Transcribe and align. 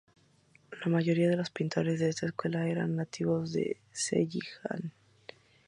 La 0.81 0.87
mayoría 0.87 1.29
de 1.29 1.37
los 1.37 1.51
pintores 1.51 1.99
de 1.99 2.09
esta 2.09 2.25
escuela 2.25 2.67
eran 2.67 2.95
nativos 2.95 3.53
de 3.53 3.77
Zhejiang. 3.93 4.89